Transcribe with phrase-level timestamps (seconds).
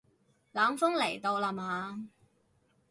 [0.53, 2.07] 冷鋒嚟到啦嘛